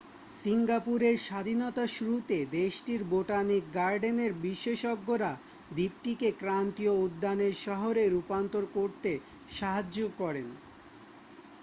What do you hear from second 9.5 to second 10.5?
সাহায্য করেন